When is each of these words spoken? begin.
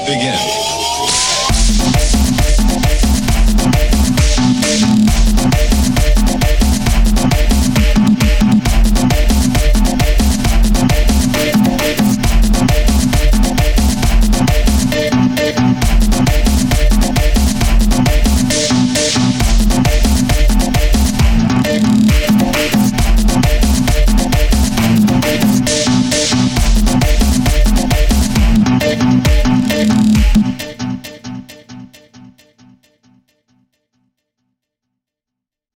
begin. 0.00 0.63